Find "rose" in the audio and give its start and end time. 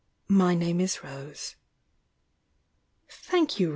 1.03-1.57